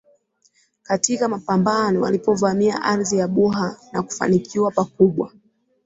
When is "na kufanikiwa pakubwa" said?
3.93-5.31